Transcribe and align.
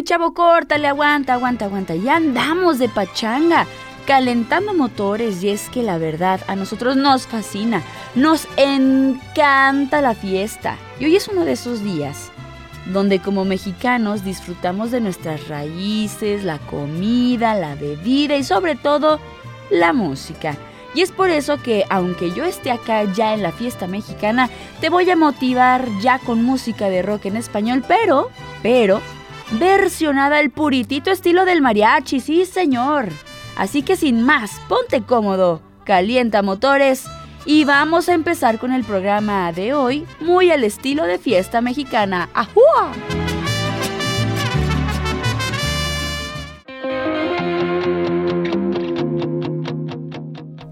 Mi 0.00 0.04
chavo, 0.04 0.32
córtale, 0.32 0.88
aguanta, 0.88 1.34
aguanta, 1.34 1.66
aguanta. 1.66 1.94
Ya 1.94 2.16
andamos 2.16 2.78
de 2.78 2.88
pachanga, 2.88 3.66
calentando 4.06 4.72
motores. 4.72 5.44
Y 5.44 5.50
es 5.50 5.68
que 5.68 5.82
la 5.82 5.98
verdad, 5.98 6.40
a 6.46 6.56
nosotros 6.56 6.96
nos 6.96 7.26
fascina, 7.26 7.82
nos 8.14 8.48
encanta 8.56 10.00
la 10.00 10.14
fiesta. 10.14 10.78
Y 10.98 11.04
hoy 11.04 11.16
es 11.16 11.28
uno 11.28 11.44
de 11.44 11.52
esos 11.52 11.84
días 11.84 12.30
donde 12.86 13.18
como 13.18 13.44
mexicanos 13.44 14.24
disfrutamos 14.24 14.90
de 14.90 15.02
nuestras 15.02 15.48
raíces, 15.48 16.44
la 16.44 16.58
comida, 16.60 17.54
la 17.54 17.74
bebida 17.74 18.36
y 18.36 18.42
sobre 18.42 18.76
todo 18.76 19.20
la 19.68 19.92
música. 19.92 20.56
Y 20.94 21.02
es 21.02 21.12
por 21.12 21.28
eso 21.28 21.60
que, 21.62 21.84
aunque 21.90 22.30
yo 22.30 22.44
esté 22.44 22.70
acá 22.70 23.04
ya 23.04 23.34
en 23.34 23.42
la 23.42 23.52
fiesta 23.52 23.86
mexicana, 23.86 24.48
te 24.80 24.88
voy 24.88 25.10
a 25.10 25.14
motivar 25.14 25.86
ya 26.00 26.18
con 26.20 26.42
música 26.42 26.88
de 26.88 27.02
rock 27.02 27.26
en 27.26 27.36
español, 27.36 27.84
pero, 27.86 28.30
pero, 28.62 29.02
versionada 29.52 30.38
al 30.38 30.50
puritito 30.50 31.10
estilo 31.10 31.44
del 31.44 31.62
mariachi, 31.62 32.20
sí 32.20 32.44
señor. 32.44 33.08
Así 33.56 33.82
que 33.82 33.96
sin 33.96 34.22
más, 34.22 34.60
ponte 34.68 35.02
cómodo, 35.02 35.60
calienta 35.84 36.42
motores 36.42 37.04
y 37.44 37.64
vamos 37.64 38.08
a 38.08 38.14
empezar 38.14 38.58
con 38.58 38.72
el 38.72 38.84
programa 38.84 39.52
de 39.52 39.74
hoy, 39.74 40.06
muy 40.20 40.50
al 40.50 40.64
estilo 40.64 41.04
de 41.04 41.18
fiesta 41.18 41.60
mexicana. 41.60 42.28
¡Ajúa! 42.34 42.92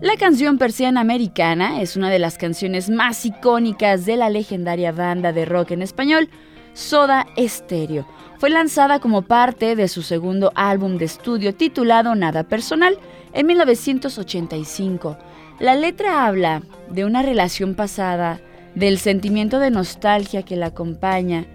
La 0.00 0.16
canción 0.16 0.58
Persiana 0.58 1.00
Americana 1.00 1.82
es 1.82 1.96
una 1.96 2.08
de 2.08 2.18
las 2.18 2.38
canciones 2.38 2.88
más 2.88 3.26
icónicas 3.26 4.06
de 4.06 4.16
la 4.16 4.30
legendaria 4.30 4.92
banda 4.92 5.32
de 5.32 5.44
rock 5.44 5.72
en 5.72 5.82
español, 5.82 6.30
Soda 6.78 7.26
Stereo. 7.36 8.06
Fue 8.38 8.50
lanzada 8.50 9.00
como 9.00 9.22
parte 9.22 9.74
de 9.74 9.88
su 9.88 10.02
segundo 10.02 10.52
álbum 10.54 10.96
de 10.96 11.06
estudio 11.06 11.52
titulado 11.52 12.14
Nada 12.14 12.44
Personal 12.44 12.96
en 13.32 13.48
1985. 13.48 15.18
La 15.58 15.74
letra 15.74 16.24
habla 16.24 16.62
de 16.88 17.04
una 17.04 17.22
relación 17.22 17.74
pasada, 17.74 18.40
del 18.76 18.98
sentimiento 18.98 19.58
de 19.58 19.72
nostalgia 19.72 20.44
que 20.44 20.54
la 20.54 20.66
acompaña, 20.66 21.46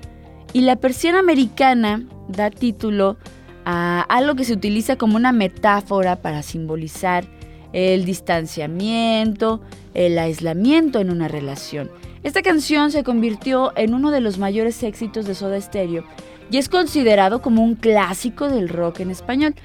y 0.51 0.59
la 0.59 0.75
persiana 0.75 1.19
americana 1.19 2.03
da 2.27 2.49
título 2.49 3.16
a 3.63 4.01
algo 4.09 4.35
que 4.35 4.44
se 4.44 4.51
utiliza 4.51 4.97
como 4.97 5.16
una 5.16 5.31
metáfora 5.31 6.17
para 6.17 6.44
simbolizar 6.44 7.23
el 7.71 8.03
distanciamiento, 8.03 9.61
el 9.94 10.19
aislamiento 10.19 10.99
en 10.99 11.11
una 11.11 11.29
relación. 11.29 11.89
Esta 12.23 12.41
canción 12.41 12.89
se 12.89 13.03
convirtió 13.03 13.73
en 13.75 13.93
uno 13.93 14.09
de 14.09 14.22
los 14.22 14.38
mayores 14.38 14.81
éxitos 14.81 15.25
de 15.25 15.35
Soda 15.35 15.59
Stereo 15.59 16.06
y 16.50 16.57
es 16.57 16.69
considerado 16.69 17.41
como 17.41 17.61
un 17.61 17.75
clásico 17.75 18.47
del 18.47 18.69
rock 18.69 19.01
en 19.01 19.11
español. 19.11 19.56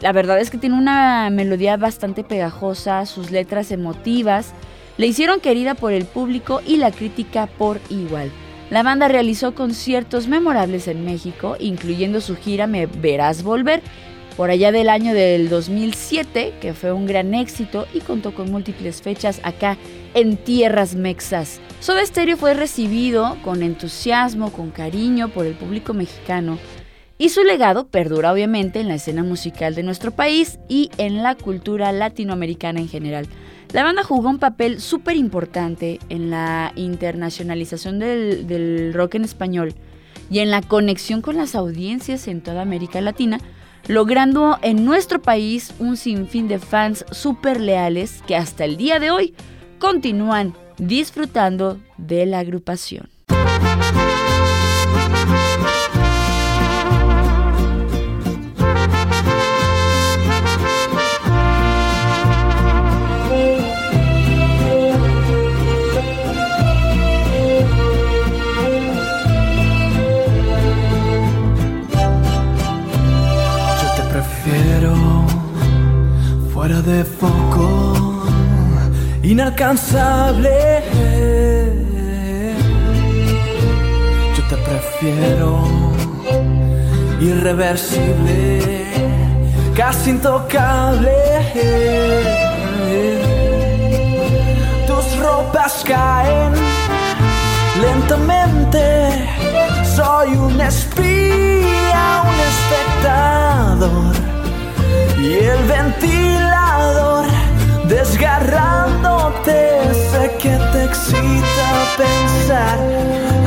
La 0.00 0.12
verdad 0.12 0.38
es 0.38 0.50
que 0.50 0.58
tiene 0.58 0.78
una 0.78 1.28
melodía 1.30 1.76
bastante 1.76 2.22
pegajosa, 2.22 3.04
sus 3.06 3.32
letras 3.32 3.72
emotivas, 3.72 4.54
le 4.98 5.08
hicieron 5.08 5.40
querida 5.40 5.74
por 5.74 5.92
el 5.92 6.04
público 6.04 6.60
y 6.64 6.76
la 6.76 6.92
crítica 6.92 7.48
por 7.48 7.80
igual. 7.88 8.30
La 8.70 8.84
banda 8.84 9.08
realizó 9.08 9.56
conciertos 9.56 10.28
memorables 10.28 10.86
en 10.86 11.04
México, 11.04 11.56
incluyendo 11.58 12.20
su 12.20 12.36
gira 12.36 12.68
Me 12.68 12.86
Verás 12.86 13.42
Volver, 13.42 13.82
por 14.36 14.50
allá 14.50 14.72
del 14.72 14.88
año 14.88 15.14
del 15.14 15.48
2007, 15.48 16.54
que 16.60 16.74
fue 16.74 16.92
un 16.92 17.06
gran 17.06 17.34
éxito 17.34 17.86
y 17.92 18.00
contó 18.00 18.34
con 18.34 18.50
múltiples 18.50 19.02
fechas 19.02 19.40
acá 19.42 19.76
en 20.14 20.36
tierras 20.36 20.94
mexas. 20.94 21.60
Soda 21.80 22.04
Stereo 22.04 22.36
fue 22.36 22.54
recibido 22.54 23.36
con 23.42 23.62
entusiasmo, 23.62 24.52
con 24.52 24.70
cariño 24.70 25.28
por 25.28 25.46
el 25.46 25.54
público 25.54 25.94
mexicano 25.94 26.58
y 27.20 27.28
su 27.28 27.44
legado 27.44 27.86
perdura 27.86 28.32
obviamente 28.32 28.80
en 28.80 28.88
la 28.88 28.94
escena 28.94 29.22
musical 29.22 29.74
de 29.74 29.82
nuestro 29.82 30.10
país 30.10 30.58
y 30.68 30.90
en 30.96 31.22
la 31.22 31.34
cultura 31.34 31.92
latinoamericana 31.92 32.80
en 32.80 32.88
general. 32.88 33.26
La 33.72 33.84
banda 33.84 34.02
jugó 34.02 34.30
un 34.30 34.38
papel 34.38 34.80
súper 34.80 35.16
importante 35.16 36.00
en 36.08 36.30
la 36.30 36.72
internacionalización 36.76 37.98
del, 37.98 38.46
del 38.46 38.94
rock 38.94 39.16
en 39.16 39.24
español 39.24 39.74
y 40.30 40.38
en 40.38 40.50
la 40.50 40.62
conexión 40.62 41.20
con 41.20 41.36
las 41.36 41.54
audiencias 41.54 42.26
en 42.26 42.40
toda 42.40 42.62
América 42.62 43.02
Latina, 43.02 43.38
logrando 43.86 44.58
en 44.62 44.84
nuestro 44.84 45.20
país 45.20 45.72
un 45.78 45.96
sinfín 45.96 46.48
de 46.48 46.58
fans 46.58 47.04
súper 47.10 47.60
leales 47.60 48.22
que 48.26 48.36
hasta 48.36 48.64
el 48.64 48.76
día 48.76 48.98
de 48.98 49.10
hoy 49.10 49.34
continúan 49.78 50.54
disfrutando 50.78 51.78
de 51.98 52.26
la 52.26 52.40
agrupación. 52.40 53.08
Fuera 76.52 76.80
de 76.82 77.04
foco, 77.04 78.22
inalcanzable. 79.22 80.82
Yo 84.36 84.42
te 84.48 84.56
prefiero 84.56 85.64
irreversible, 87.20 88.84
casi 89.74 90.10
intocable. 90.10 91.16
Tus 94.86 95.18
ropas 95.18 95.84
caen 95.86 96.52
lentamente. 97.80 98.80
Soy 99.96 100.34
un 100.36 100.60
espía, 100.60 102.22
un 102.24 102.38
espectador. 102.52 104.39
Y 105.22 105.34
el 105.34 105.62
ventilador 105.64 107.26
desgarrándote. 107.84 109.92
Sé 110.10 110.36
que 110.40 110.56
te 110.72 110.84
excita 110.84 111.68
pensar 111.98 112.78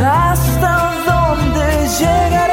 hasta 0.05 0.93
dónde 1.07 1.87
llegaré. 1.99 2.52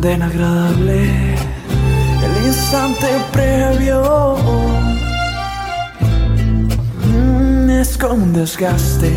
Condena 0.00 0.26
agradable. 0.26 1.34
El 2.24 2.46
instante 2.46 3.06
previo 3.32 4.36
mm, 7.04 7.70
es 7.70 7.98
como 7.98 8.14
un 8.14 8.32
desgaste, 8.32 9.12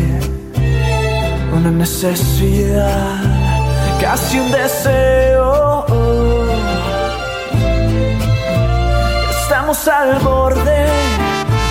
una 1.56 1.70
necesidad, 1.70 3.16
casi 3.98 4.40
un 4.40 4.50
deseo. 4.52 5.86
Estamos 9.40 9.88
al 9.88 10.18
borde 10.18 10.84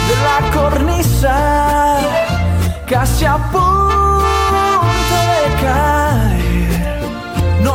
de 0.10 0.16
la 0.28 0.40
cornisa, 0.52 2.00
casi 2.88 3.26
a 3.26 3.38
punto 3.52 4.26
de 5.12 5.62
caer 5.62 5.93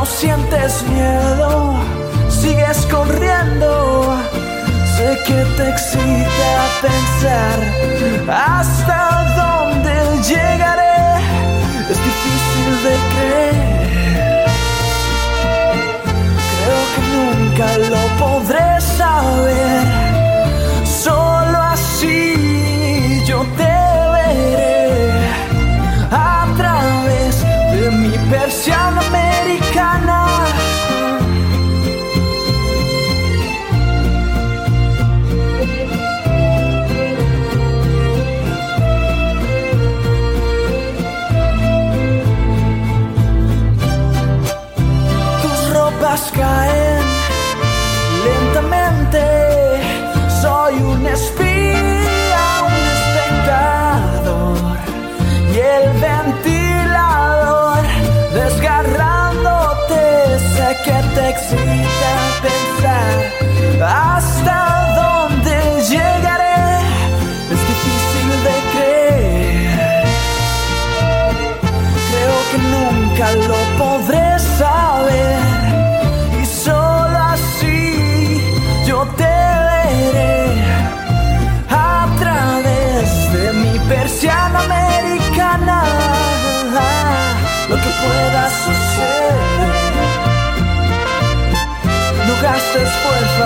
sientes 0.09 0.83
miedo, 0.83 1.75
sigues 2.29 2.85
corriendo. 2.87 4.17
Sé 4.97 5.17
que 5.25 5.45
te 5.55 5.69
excita 5.69 6.51
pensar 6.81 7.57
hasta 8.27 8.99
dónde 9.39 9.93
llegaré. 10.27 11.23
Es 11.89 11.97
difícil 12.09 12.69
de 12.85 12.95
creer. 13.13 14.45
Creo 16.59 16.83
que 16.93 17.01
nunca 17.15 17.67
lo 17.77 18.03
podré 18.25 18.81
saber. 18.81 19.98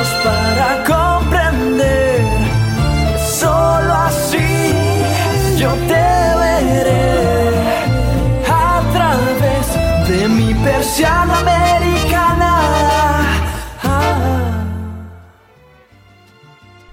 Para 0.01 0.83
comprender, 0.83 2.21
solo 3.19 3.93
así 3.93 4.37
yo 5.57 5.71
te 5.71 6.03
veré 6.41 7.49
a 8.49 8.81
través 8.91 10.09
de 10.09 10.27
mi 10.29 10.53
persiana 10.55 11.39
americana. 11.39 12.59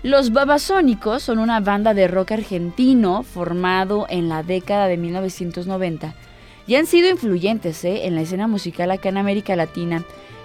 Los 0.03 0.33
Babasónicos 0.33 1.23
son 1.23 1.39
una 1.39 1.61
banda 1.61 1.95
de 1.95 2.07
rock 2.07 2.33
argentino 2.33 3.23
formado 3.23 4.07
en 4.11 4.29
la 4.29 4.43
década 4.43 4.89
de 4.89 4.99
1990 4.99 6.15
y 6.67 6.75
han 6.75 6.87
sido 6.87 7.09
influyentes 7.09 7.83
¿eh? 7.85 8.07
en 8.07 8.15
la 8.15 8.21
escena 8.21 8.47
musical 8.47 8.91
acá 8.91 9.09
en 9.09 9.17
América 9.17 9.57
Latina 9.57 10.05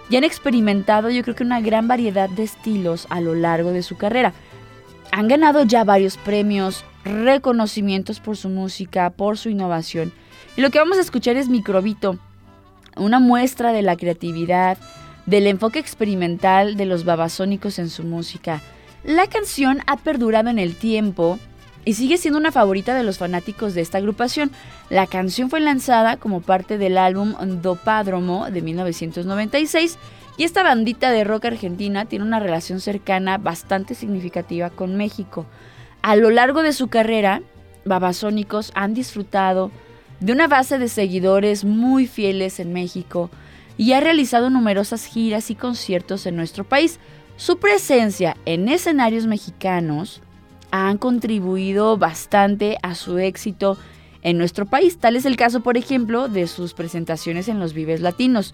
y 0.10 0.18
han 0.18 0.24
experimentado 0.24 1.10
yo 1.10 1.24
creo 1.24 1.36
que 1.36 1.44
una 1.44 1.62
gran 1.62 1.88
variedad 1.88 2.30
de 2.30 2.44
estilos 2.44 3.08
a 3.10 3.22
lo 3.22 3.36
largo 3.36 3.72
de 3.72 3.84
su 3.84 3.98
carrera. 3.98 4.34
Han 5.12 5.28
ganado 5.28 5.64
ya 5.64 5.84
varios 5.84 6.18
premios, 6.18 6.84
reconocimientos 7.04 8.20
por 8.20 8.38
su 8.38 8.50
música, 8.50 9.10
por 9.12 9.38
su 9.38 9.50
innovación. 9.50 10.12
Y 10.58 10.62
lo 10.62 10.70
que 10.70 10.80
vamos 10.80 10.98
a 10.98 11.02
escuchar 11.02 11.38
es 11.38 11.50
Microbito, 11.50 12.20
una 12.96 13.20
muestra 13.20 13.72
de 13.72 13.82
la 13.82 13.96
creatividad, 13.96 14.78
del 15.26 15.48
enfoque 15.48 15.80
experimental 15.80 16.76
de 16.76 16.86
los 16.86 17.04
babasónicos 17.04 17.80
en 17.80 17.90
su 17.90 18.04
música. 18.04 18.62
La 19.04 19.28
canción 19.28 19.80
ha 19.88 19.98
perdurado 19.98 20.50
en 20.50 20.60
el 20.60 20.76
tiempo 20.76 21.40
y 21.86 21.94
sigue 21.94 22.18
siendo 22.18 22.40
una 22.40 22.52
favorita 22.52 22.96
de 22.96 23.04
los 23.04 23.20
fanáticos 23.20 23.76
de 23.76 23.82
esta 23.82 24.00
agrupación. 24.00 24.52
La 24.90 25.06
canción 25.08 25.50
fue 25.50 25.60
lanzada 25.60 26.18
como 26.18 26.42
parte 26.42 26.78
del 26.78 26.98
álbum 26.98 27.36
Dopádromo 27.62 28.50
de 28.50 28.62
1996 28.64 29.98
y 30.38 30.44
esta 30.44 30.64
bandita 30.64 31.12
de 31.12 31.24
rock 31.24 31.46
argentina 31.46 32.06
tiene 32.06 32.26
una 32.26 32.40
relación 32.40 32.82
cercana 32.82 33.38
bastante 33.38 33.94
significativa 33.94 34.72
con 34.72 34.98
México. 34.98 35.46
A 36.02 36.16
lo 36.16 36.32
largo 36.32 36.64
de 36.64 36.74
su 36.74 36.88
carrera, 36.88 37.42
Babasónicos 37.86 38.72
han 38.76 38.94
disfrutado 38.96 39.72
de 40.20 40.34
una 40.34 40.48
base 40.48 40.80
de 40.80 40.88
seguidores 40.88 41.64
muy 41.64 42.08
fieles 42.08 42.60
en 42.60 42.74
México 42.74 43.30
y 43.78 43.94
ha 43.94 44.00
realizado 44.00 44.50
numerosas 44.50 45.06
giras 45.06 45.52
y 45.52 45.56
conciertos 45.56 46.26
en 46.26 46.36
nuestro 46.36 46.64
país. 46.64 47.00
Su 47.38 47.58
presencia 47.58 48.38
en 48.46 48.70
escenarios 48.70 49.28
mexicanos 49.28 50.22
han 50.76 50.98
contribuido 50.98 51.98
bastante 51.98 52.78
a 52.82 52.96
su 52.96 53.18
éxito 53.18 53.78
en 54.22 54.38
nuestro 54.38 54.66
país. 54.66 54.98
Tal 54.98 55.16
es 55.16 55.26
el 55.26 55.38
caso, 55.38 55.62
por 55.62 55.78
ejemplo, 55.78 56.28
de 56.28 56.48
sus 56.48 56.74
presentaciones 56.74 57.48
en 57.48 57.60
los 57.60 57.74
Vives 57.74 58.02
Latinos. 58.02 58.54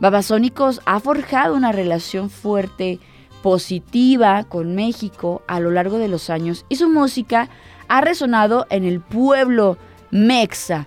Babasónicos 0.00 0.80
ha 0.84 1.00
forjado 1.00 1.54
una 1.54 1.72
relación 1.72 2.28
fuerte, 2.28 2.98
positiva 3.42 4.44
con 4.44 4.74
México 4.74 5.42
a 5.48 5.60
lo 5.60 5.70
largo 5.70 5.98
de 5.98 6.08
los 6.08 6.30
años 6.30 6.64
y 6.68 6.76
su 6.76 6.88
música 6.88 7.48
ha 7.88 8.00
resonado 8.00 8.66
en 8.70 8.84
el 8.84 9.00
pueblo 9.00 9.78
mexa. 10.10 10.86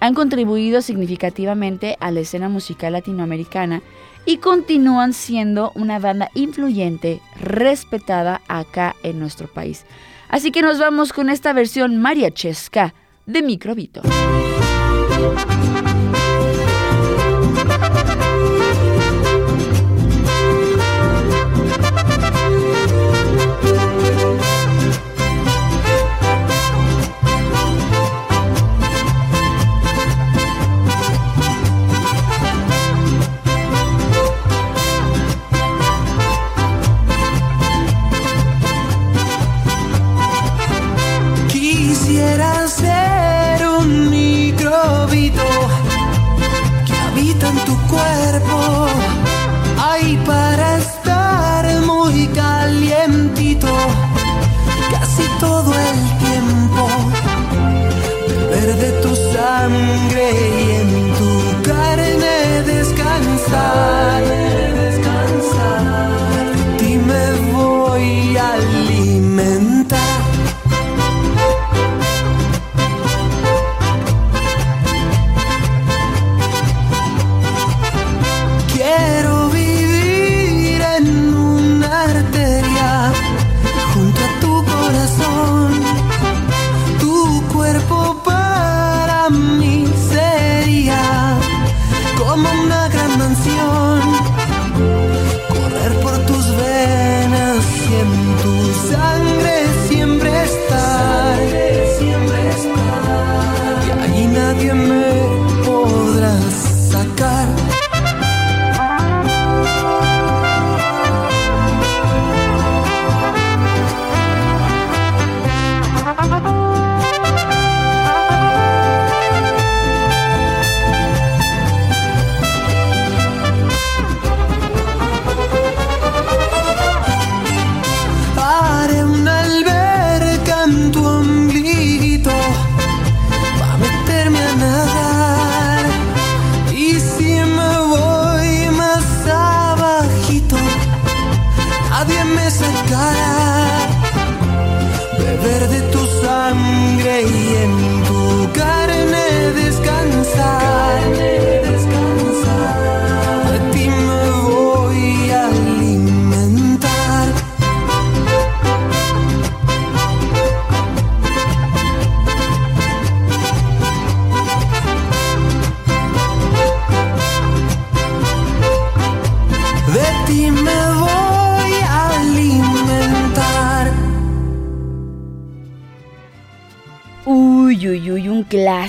Han 0.00 0.14
contribuido 0.14 0.82
significativamente 0.82 1.96
a 2.00 2.10
la 2.10 2.20
escena 2.20 2.48
musical 2.48 2.94
latinoamericana 2.94 3.82
y 4.26 4.38
continúan 4.38 5.12
siendo 5.12 5.72
una 5.74 5.98
banda 5.98 6.30
influyente, 6.34 7.20
respetada 7.40 8.40
acá 8.48 8.96
en 9.02 9.18
nuestro 9.18 9.48
país. 9.48 9.84
Así 10.32 10.50
que 10.50 10.62
nos 10.62 10.78
vamos 10.78 11.12
con 11.12 11.28
esta 11.28 11.52
versión 11.52 11.98
mariachesca 11.98 12.94
de 13.26 13.42
Microbito. 13.42 14.00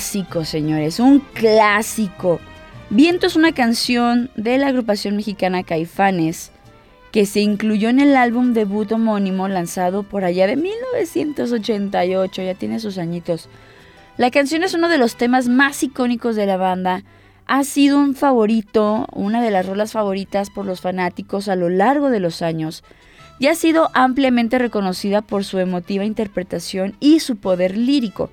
Clásico, 0.04 0.44
señores, 0.44 1.00
un 1.00 1.20
clásico. 1.20 2.42
Viento 2.90 3.26
es 3.26 3.38
una 3.38 3.54
canción 3.54 4.30
de 4.36 4.58
la 4.58 4.68
agrupación 4.68 5.16
mexicana 5.16 5.64
Caifanes 5.64 6.52
que 7.14 7.26
se 7.26 7.40
incluyó 7.40 7.88
en 7.88 8.02
el 8.02 8.18
álbum 8.18 8.52
debut 8.52 8.92
homónimo 8.92 9.48
lanzado 9.48 10.04
por 10.04 10.26
allá 10.26 10.46
de 10.46 10.58
1988, 10.58 12.42
ya 12.42 12.54
tiene 12.54 12.82
sus 12.82 12.98
añitos. 12.98 13.48
La 14.18 14.30
canción 14.30 14.64
es 14.64 14.74
uno 14.74 14.90
de 14.90 14.98
los 14.98 15.16
temas 15.16 15.48
más 15.48 15.82
icónicos 15.84 16.36
de 16.36 16.48
la 16.48 16.58
banda, 16.58 17.04
ha 17.46 17.64
sido 17.64 17.98
un 17.98 18.14
favorito, 18.14 19.08
una 19.14 19.42
de 19.42 19.52
las 19.52 19.66
rolas 19.66 19.94
favoritas 19.94 20.50
por 20.50 20.66
los 20.66 20.82
fanáticos 20.82 21.48
a 21.48 21.56
lo 21.56 21.70
largo 21.70 22.10
de 22.10 22.20
los 22.20 22.42
años 22.42 22.84
y 23.40 23.48
ha 23.48 23.56
sido 23.56 23.90
ampliamente 23.94 24.60
reconocida 24.60 25.22
por 25.22 25.46
su 25.46 25.60
emotiva 25.60 26.04
interpretación 26.04 26.98
y 27.00 27.22
su 27.22 27.38
poder 27.38 27.78
lírico. 27.78 28.30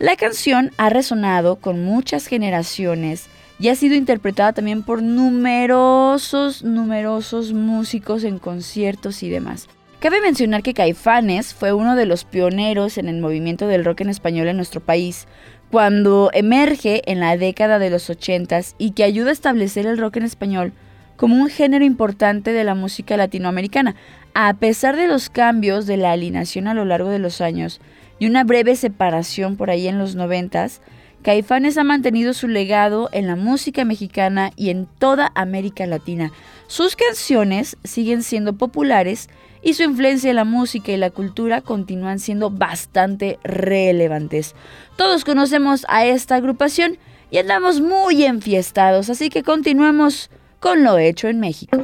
La 0.00 0.16
canción 0.16 0.72
ha 0.76 0.90
resonado 0.90 1.56
con 1.56 1.84
muchas 1.84 2.26
generaciones 2.26 3.26
y 3.60 3.68
ha 3.68 3.76
sido 3.76 3.94
interpretada 3.94 4.52
también 4.52 4.82
por 4.82 5.02
numerosos, 5.02 6.64
numerosos 6.64 7.52
músicos 7.52 8.24
en 8.24 8.40
conciertos 8.40 9.22
y 9.22 9.30
demás. 9.30 9.68
Cabe 10.00 10.20
mencionar 10.20 10.64
que 10.64 10.74
Caifanes 10.74 11.54
fue 11.54 11.72
uno 11.72 11.94
de 11.94 12.06
los 12.06 12.24
pioneros 12.24 12.98
en 12.98 13.08
el 13.08 13.20
movimiento 13.20 13.68
del 13.68 13.84
rock 13.84 14.00
en 14.00 14.10
español 14.10 14.48
en 14.48 14.56
nuestro 14.56 14.80
país, 14.80 15.28
cuando 15.70 16.28
emerge 16.34 17.08
en 17.10 17.20
la 17.20 17.36
década 17.36 17.78
de 17.78 17.90
los 17.90 18.10
80 18.10 18.60
y 18.78 18.90
que 18.90 19.04
ayuda 19.04 19.30
a 19.30 19.32
establecer 19.32 19.86
el 19.86 19.98
rock 19.98 20.16
en 20.16 20.24
español 20.24 20.72
como 21.16 21.36
un 21.36 21.48
género 21.48 21.84
importante 21.84 22.52
de 22.52 22.64
la 22.64 22.74
música 22.74 23.16
latinoamericana, 23.16 23.94
a 24.34 24.52
pesar 24.54 24.96
de 24.96 25.06
los 25.06 25.30
cambios 25.30 25.86
de 25.86 25.96
la 25.96 26.10
alineación 26.10 26.66
a 26.66 26.74
lo 26.74 26.84
largo 26.84 27.10
de 27.10 27.20
los 27.20 27.40
años 27.40 27.80
y 28.24 28.26
una 28.26 28.42
breve 28.42 28.74
separación 28.74 29.56
por 29.56 29.68
ahí 29.68 29.86
en 29.86 29.98
los 29.98 30.14
noventas, 30.14 30.80
Caifanes 31.22 31.76
ha 31.76 31.84
mantenido 31.84 32.32
su 32.32 32.48
legado 32.48 33.10
en 33.12 33.26
la 33.26 33.36
música 33.36 33.84
mexicana 33.84 34.50
y 34.56 34.70
en 34.70 34.86
toda 34.98 35.30
América 35.34 35.84
Latina. 35.84 36.32
Sus 36.66 36.96
canciones 36.96 37.76
siguen 37.84 38.22
siendo 38.22 38.54
populares 38.54 39.28
y 39.62 39.74
su 39.74 39.82
influencia 39.82 40.30
en 40.30 40.36
la 40.36 40.46
música 40.46 40.90
y 40.90 40.96
la 40.96 41.10
cultura 41.10 41.60
continúan 41.60 42.18
siendo 42.18 42.48
bastante 42.48 43.38
relevantes. 43.44 44.54
Todos 44.96 45.26
conocemos 45.26 45.84
a 45.90 46.06
esta 46.06 46.36
agrupación 46.36 46.96
y 47.30 47.36
andamos 47.36 47.82
muy 47.82 48.24
enfiestados, 48.24 49.10
así 49.10 49.28
que 49.28 49.42
continuemos 49.42 50.30
con 50.60 50.82
lo 50.82 50.96
hecho 50.96 51.28
en 51.28 51.40
México. 51.40 51.76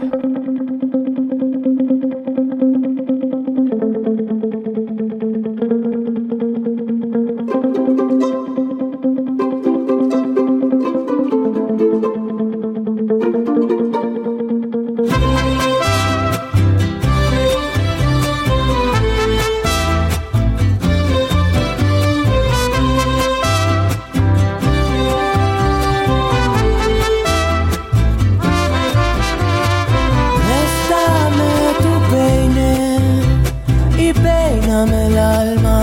Dame 34.80 35.08
el 35.08 35.18
alma 35.18 35.79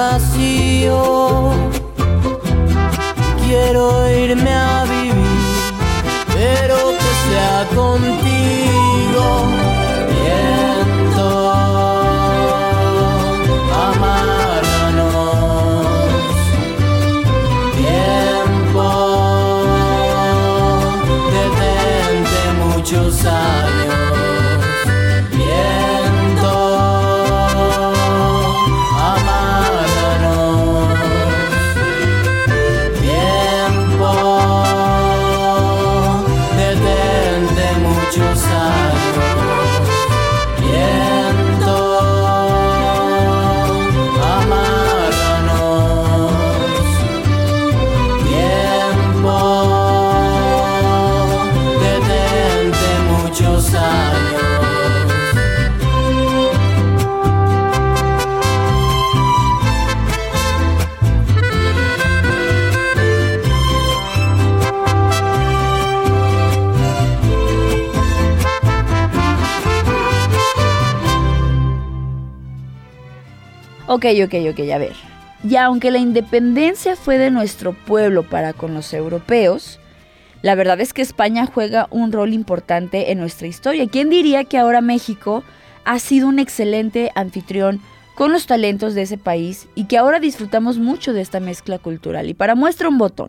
mucho 0.00 1.60
Ok, 74.00 74.06
ok, 74.24 74.34
ok, 74.52 74.70
a 74.70 74.78
ver. 74.78 74.96
Y 75.46 75.56
aunque 75.56 75.90
la 75.90 75.98
independencia 75.98 76.96
fue 76.96 77.18
de 77.18 77.30
nuestro 77.30 77.74
pueblo 77.74 78.22
para 78.22 78.54
con 78.54 78.72
los 78.72 78.94
europeos, 78.94 79.78
la 80.40 80.54
verdad 80.54 80.80
es 80.80 80.94
que 80.94 81.02
España 81.02 81.44
juega 81.44 81.86
un 81.90 82.10
rol 82.10 82.32
importante 82.32 83.12
en 83.12 83.18
nuestra 83.18 83.46
historia. 83.46 83.86
¿Quién 83.88 84.08
diría 84.08 84.44
que 84.44 84.56
ahora 84.56 84.80
México 84.80 85.44
ha 85.84 85.98
sido 85.98 86.28
un 86.28 86.38
excelente 86.38 87.12
anfitrión 87.14 87.82
con 88.14 88.32
los 88.32 88.46
talentos 88.46 88.94
de 88.94 89.02
ese 89.02 89.18
país 89.18 89.68
y 89.74 89.84
que 89.84 89.98
ahora 89.98 90.18
disfrutamos 90.18 90.78
mucho 90.78 91.12
de 91.12 91.20
esta 91.20 91.38
mezcla 91.38 91.78
cultural? 91.78 92.30
Y 92.30 92.32
para 92.32 92.54
muestra 92.54 92.88
un 92.88 92.96
botón. 92.96 93.28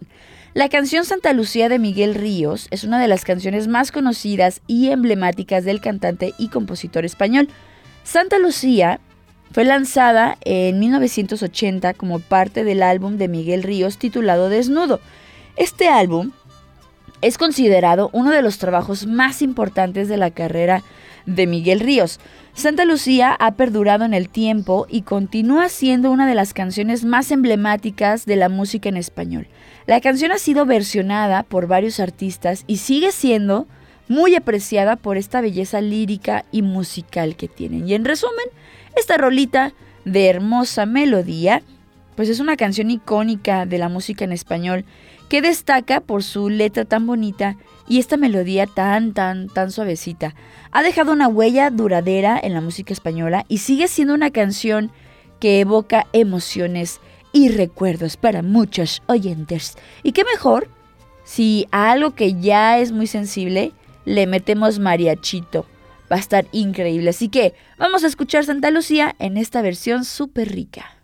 La 0.53 0.69
canción 0.69 1.03
Santa 1.03 1.33
Lucía 1.33 1.67
de 1.67 1.79
Miguel 1.79 2.15
Ríos 2.15 2.69
es 2.71 2.85
una 2.85 2.97
de 3.01 3.09
las 3.09 3.25
canciones 3.25 3.67
más 3.67 3.91
conocidas 3.91 4.61
y 4.67 4.91
emblemáticas 4.91 5.65
del 5.65 5.81
cantante 5.81 6.33
y 6.37 6.47
compositor 6.47 7.03
español. 7.03 7.49
Santa 8.05 8.39
Lucía 8.39 9.01
fue 9.51 9.65
lanzada 9.65 10.37
en 10.41 10.79
1980 10.79 11.93
como 11.93 12.19
parte 12.19 12.63
del 12.63 12.83
álbum 12.83 13.17
de 13.17 13.27
Miguel 13.27 13.63
Ríos 13.63 13.97
titulado 13.97 14.49
Desnudo. 14.49 14.99
Este 15.57 15.89
álbum 15.89 16.31
es 17.21 17.37
considerado 17.37 18.09
uno 18.13 18.31
de 18.31 18.41
los 18.41 18.57
trabajos 18.57 19.05
más 19.05 19.41
importantes 19.41 20.07
de 20.07 20.17
la 20.17 20.31
carrera 20.31 20.83
de 21.25 21.47
Miguel 21.47 21.81
Ríos. 21.81 22.19
Santa 22.53 22.85
Lucía 22.85 23.35
ha 23.39 23.51
perdurado 23.51 24.05
en 24.05 24.13
el 24.13 24.29
tiempo 24.29 24.87
y 24.89 25.03
continúa 25.03 25.69
siendo 25.69 26.11
una 26.11 26.27
de 26.27 26.35
las 26.35 26.53
canciones 26.53 27.03
más 27.03 27.29
emblemáticas 27.31 28.25
de 28.25 28.37
la 28.37 28.49
música 28.49 28.89
en 28.89 28.97
español. 28.97 29.47
La 29.85 30.01
canción 30.01 30.31
ha 30.31 30.37
sido 30.37 30.65
versionada 30.65 31.43
por 31.43 31.67
varios 31.67 31.99
artistas 31.99 32.63
y 32.67 32.77
sigue 32.77 33.11
siendo 33.11 33.67
muy 34.07 34.35
apreciada 34.35 34.95
por 34.95 35.17
esta 35.17 35.41
belleza 35.41 35.79
lírica 35.79 36.45
y 36.51 36.63
musical 36.63 37.35
que 37.35 37.47
tienen. 37.47 37.87
Y 37.87 37.93
en 37.93 38.03
resumen, 38.03 38.45
esta 38.95 39.17
rolita 39.17 39.73
de 40.05 40.27
hermosa 40.27 40.85
melodía, 40.85 41.61
pues 42.15 42.29
es 42.29 42.39
una 42.39 42.57
canción 42.57 42.91
icónica 42.91 43.65
de 43.65 43.77
la 43.77 43.89
música 43.89 44.25
en 44.25 44.31
español 44.31 44.85
que 45.29 45.41
destaca 45.41 46.01
por 46.01 46.23
su 46.23 46.49
letra 46.49 46.83
tan 46.85 47.07
bonita 47.07 47.55
y 47.87 47.99
esta 47.99 48.17
melodía 48.17 48.67
tan, 48.67 49.13
tan, 49.13 49.47
tan 49.47 49.71
suavecita. 49.71 50.35
Ha 50.71 50.83
dejado 50.83 51.13
una 51.13 51.27
huella 51.27 51.69
duradera 51.69 52.39
en 52.41 52.53
la 52.53 52.61
música 52.61 52.93
española 52.93 53.45
y 53.47 53.59
sigue 53.59 53.87
siendo 53.87 54.13
una 54.13 54.31
canción 54.31 54.91
que 55.39 55.61
evoca 55.61 56.07
emociones 56.13 56.99
y 57.33 57.49
recuerdos 57.49 58.17
para 58.17 58.41
muchos 58.43 59.01
oyentes. 59.07 59.77
Y 60.03 60.11
qué 60.11 60.23
mejor 60.25 60.67
si 61.23 61.67
a 61.71 61.91
algo 61.91 62.13
que 62.13 62.33
ya 62.39 62.77
es 62.79 62.91
muy 62.91 63.07
sensible 63.07 63.71
le 64.03 64.27
metemos 64.27 64.79
mariachito 64.79 65.65
va 66.11 66.17
a 66.17 66.19
estar 66.19 66.45
increíble. 66.51 67.09
Así 67.11 67.29
que 67.29 67.53
vamos 67.77 68.03
a 68.03 68.07
escuchar 68.07 68.45
Santa 68.45 68.69
Lucía 68.71 69.15
en 69.19 69.37
esta 69.37 69.61
versión 69.61 70.03
súper 70.03 70.51
rica. 70.51 71.00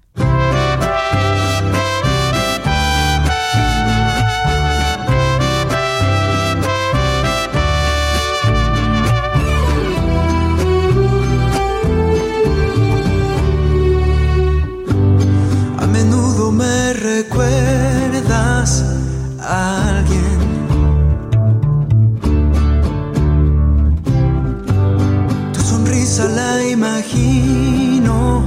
La 26.16 26.64
imagino 26.64 28.42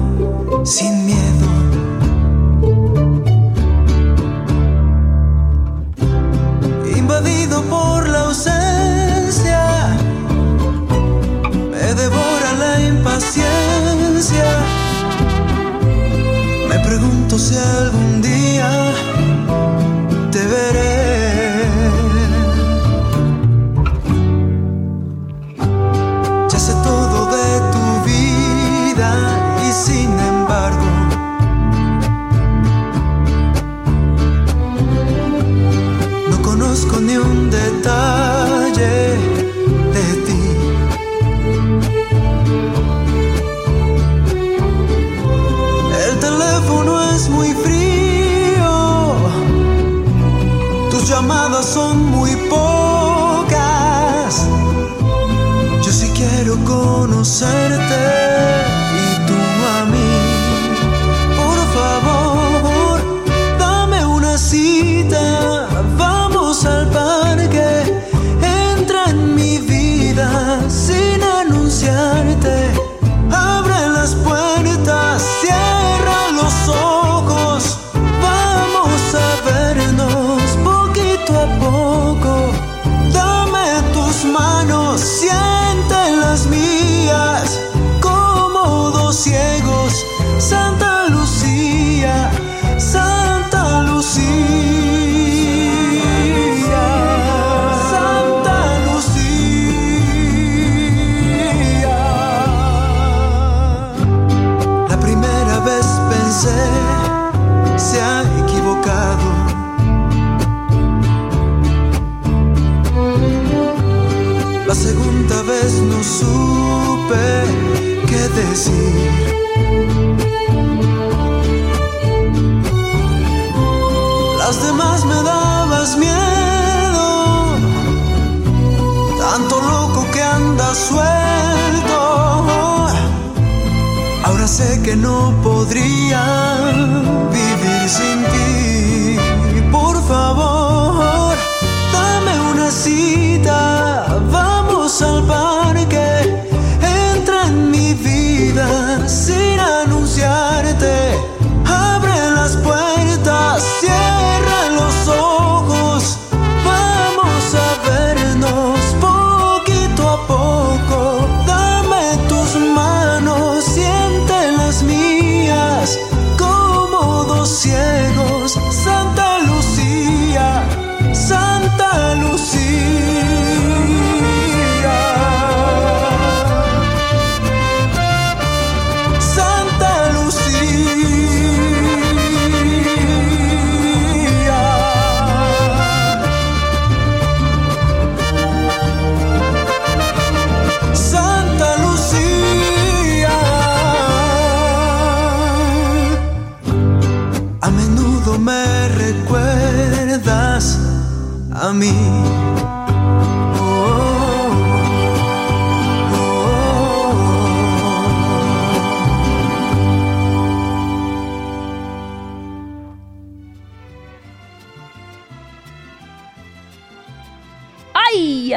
sin 0.64 1.04
miedo. 1.04 1.49
Son 51.62 52.10
muy 52.10 52.34
pocas. 52.48 54.46
Yo 55.82 55.92
sí 55.92 56.10
quiero 56.14 56.56
conocerte. 56.64 57.59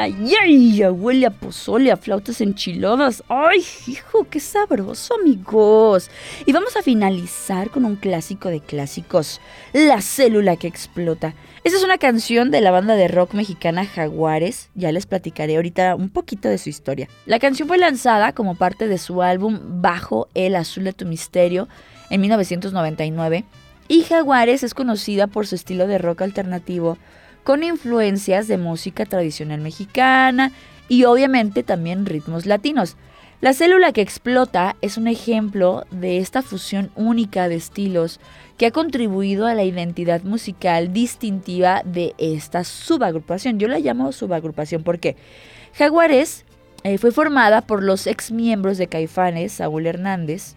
¡Ay, 0.04 0.14
ay, 0.20 0.36
ay! 0.42 0.76
Ya 0.76 0.92
huele 0.92 1.26
a 1.26 1.30
pozole, 1.30 1.90
a 1.90 1.96
flautas 1.96 2.42
enchiladas. 2.42 3.24
¡Ay, 3.30 3.64
hijo, 3.88 4.28
qué 4.30 4.42
sabroso, 4.42 5.14
amigos! 5.18 6.12
Y 6.46 6.52
vamos 6.52 6.76
a 6.76 6.82
finalizar 6.82 7.70
con 7.70 7.86
un 7.86 7.96
clásico 7.96 8.50
de 8.50 8.60
clásicos, 8.60 9.40
La 9.72 10.02
célula 10.02 10.58
que 10.58 10.68
explota. 10.68 11.36
Esta 11.64 11.78
es 11.78 11.86
una 11.86 11.98
canción 11.98 12.52
de 12.52 12.60
la 12.60 12.72
banda 12.72 12.98
de 12.98 13.08
rock 13.08 13.34
mexicana 13.34 13.86
Jaguares. 13.86 14.72
Ya 14.76 14.92
les 14.92 15.06
platicaré 15.06 15.56
ahorita 15.56 15.96
un 15.96 16.10
poquito 16.10 16.50
de 16.50 16.58
su 16.58 16.68
historia. 16.68 17.08
La 17.26 17.40
canción 17.40 17.70
fue 17.70 17.78
lanzada 17.78 18.34
como 18.34 18.56
parte 18.56 18.90
de 18.90 18.98
su 18.98 19.22
álbum 19.22 19.82
Bajo 19.82 20.28
el 20.34 20.58
azul 20.58 20.84
de 20.84 20.92
tu 20.92 21.06
misterio 21.06 21.70
en 22.10 22.20
1999. 22.20 23.46
Y 23.88 24.04
Jaguares 24.04 24.64
es 24.64 24.74
conocida 24.74 25.28
por 25.28 25.48
su 25.48 25.56
estilo 25.56 25.88
de 25.88 25.98
rock 25.98 26.24
alternativo 26.24 26.98
con 27.44 27.64
influencias 27.64 28.48
de 28.48 28.58
música 28.58 29.06
tradicional 29.06 29.62
mexicana 29.62 30.52
y 30.88 31.06
obviamente 31.06 31.64
también 31.64 32.06
ritmos 32.06 32.46
latinos. 32.46 32.96
La 33.42 33.54
célula 33.54 33.92
que 33.92 34.00
explota 34.00 34.78
es 34.82 34.98
un 34.98 35.08
ejemplo 35.08 35.86
de 35.92 36.20
esta 36.20 36.42
fusión 36.42 36.92
única 36.96 37.50
de 37.50 37.56
estilos 37.56 38.22
que 38.58 38.68
ha 38.68 38.72
contribuido 38.72 39.48
a 39.48 39.54
la 39.54 39.66
identidad 39.66 40.24
musical 40.24 40.94
distintiva 40.94 41.82
de 41.84 42.14
esta 42.18 42.64
subagrupación. 42.64 43.60
Yo 43.60 43.68
la 43.68 43.80
llamo 43.80 44.14
subagrupación 44.14 44.84
porque 44.84 45.18
Jaguares 45.74 46.46
eh, 46.86 46.98
fue 46.98 47.12
formada 47.12 47.60
por 47.60 47.84
los 47.84 48.08
ex 48.08 48.32
miembros 48.32 48.78
de 48.78 48.88
Caifanes, 48.88 49.52
Saúl 49.52 49.88
Hernández 49.88 50.56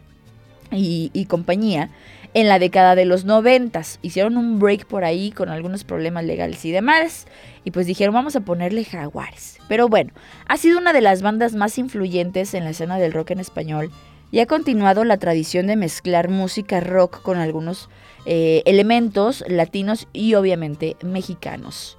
y, 0.70 1.11
y 1.12 1.25
compañía, 1.25 1.90
en 2.37 2.49
la 2.49 2.59
década 2.59 2.94
de 2.94 3.07
los 3.07 3.25
noventas. 3.25 3.99
Hicieron 4.03 4.37
un 4.37 4.59
break 4.59 4.85
por 4.85 5.07
ahí 5.07 5.31
con 5.31 5.49
algunos 5.49 5.85
problemas 5.85 6.22
legales 6.22 6.62
y 6.66 6.70
demás. 6.70 7.27
Y 7.64 7.70
pues 7.70 7.87
dijeron, 7.87 8.12
vamos 8.12 8.37
a 8.37 8.40
ponerle 8.40 8.85
jaguares. 8.85 9.59
Pero 9.68 9.88
bueno, 9.88 10.12
ha 10.46 10.59
sido 10.59 10.79
una 10.79 10.92
de 10.92 11.01
las 11.01 11.22
bandas 11.22 11.55
más 11.55 11.79
influyentes 11.79 12.53
en 12.53 12.64
la 12.64 12.70
escena 12.70 12.99
del 12.99 13.14
rock 13.14 13.31
en 13.31 13.40
español 13.40 13.90
y 14.31 14.40
ha 14.40 14.46
continuado 14.46 15.03
la 15.05 15.16
tradición 15.16 15.66
de 15.66 15.77
mezclar 15.77 16.29
música 16.29 16.81
rock 16.81 17.22
con 17.22 17.38
algunos 17.38 17.88
eh, 18.27 18.62
elementos 18.66 19.42
latinos 19.49 20.07
y 20.12 20.35
obviamente 20.35 20.99
mexicanos. 21.03 21.96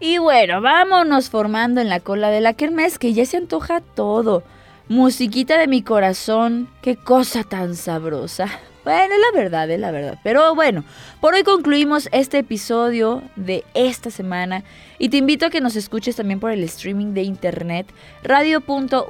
Y 0.00 0.18
bueno, 0.18 0.60
vámonos 0.60 1.30
formando 1.30 1.80
en 1.80 1.88
la 1.88 2.00
cola 2.00 2.30
de 2.30 2.40
la 2.40 2.54
kermés 2.54 2.98
que 2.98 3.12
ya 3.12 3.24
se 3.24 3.36
antoja 3.36 3.80
todo. 3.80 4.42
Musiquita 4.88 5.56
de 5.56 5.68
mi 5.68 5.82
corazón, 5.82 6.68
qué 6.82 6.96
cosa 6.96 7.44
tan 7.44 7.76
sabrosa. 7.76 8.48
Bueno, 8.84 9.14
es 9.14 9.20
la 9.20 9.30
verdad, 9.38 9.70
es 9.70 9.78
la 9.78 9.90
verdad. 9.90 10.18
Pero 10.22 10.54
bueno, 10.54 10.84
por 11.20 11.34
hoy 11.34 11.42
concluimos 11.42 12.08
este 12.12 12.38
episodio 12.38 13.22
de 13.36 13.64
esta 13.74 14.10
semana 14.10 14.64
y 14.98 15.10
te 15.10 15.18
invito 15.18 15.46
a 15.46 15.50
que 15.50 15.60
nos 15.60 15.76
escuches 15.76 16.16
también 16.16 16.40
por 16.40 16.50
el 16.50 16.64
streaming 16.64 17.12
de 17.12 17.22
internet 17.22 17.86
radio.uaa.mx 18.22 19.08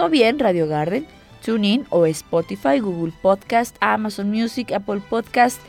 o 0.00 0.08
bien 0.08 0.38
Radio 0.40 0.66
Garden, 0.66 1.06
TuneIn 1.44 1.86
o 1.90 2.06
Spotify, 2.06 2.80
Google 2.80 3.12
Podcast, 3.22 3.76
Amazon 3.80 4.30
Music, 4.30 4.72
Apple 4.72 5.00
Podcast 5.08 5.60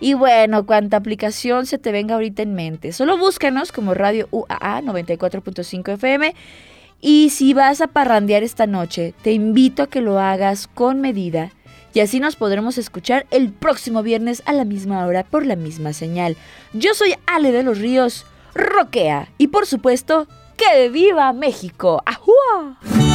y 0.00 0.14
bueno, 0.14 0.66
cuanta 0.66 0.96
aplicación 0.96 1.66
se 1.66 1.78
te 1.78 1.92
venga 1.92 2.14
ahorita 2.14 2.42
en 2.42 2.54
mente. 2.54 2.92
Solo 2.92 3.16
búscanos 3.16 3.72
como 3.72 3.94
Radio 3.94 4.28
UAA 4.32 4.82
94.5 4.82 5.94
FM. 5.94 6.34
Y 7.00 7.30
si 7.30 7.54
vas 7.54 7.80
a 7.80 7.86
parrandear 7.86 8.42
esta 8.42 8.66
noche, 8.66 9.14
te 9.22 9.32
invito 9.32 9.82
a 9.82 9.86
que 9.86 10.00
lo 10.00 10.18
hagas 10.18 10.66
con 10.66 11.00
medida 11.00 11.52
y 11.94 12.00
así 12.00 12.20
nos 12.20 12.36
podremos 12.36 12.76
escuchar 12.76 13.26
el 13.30 13.52
próximo 13.52 14.02
viernes 14.02 14.42
a 14.44 14.52
la 14.52 14.64
misma 14.64 15.06
hora 15.06 15.22
por 15.24 15.46
la 15.46 15.56
misma 15.56 15.92
señal. 15.92 16.36
Yo 16.72 16.92
soy 16.92 17.14
Ale 17.26 17.52
de 17.52 17.62
los 17.62 17.78
Ríos, 17.78 18.26
roquea 18.52 19.30
y 19.38 19.48
por 19.48 19.66
supuesto, 19.66 20.26
¡que 20.56 20.90
viva 20.90 21.32
México! 21.32 22.02
¡Ajúa! 22.04 23.13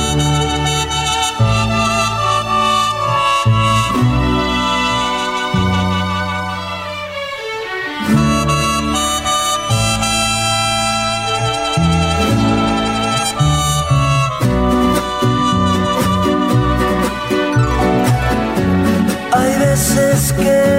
Veces 20.00 20.79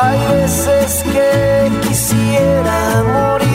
Hay 0.00 0.16
veces 0.32 1.02
que 1.02 1.88
quisiera 1.88 3.02
morir 3.02 3.47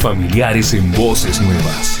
Familiares 0.00 0.72
en 0.72 0.92
voces 0.92 1.40
nuevas. 1.40 2.00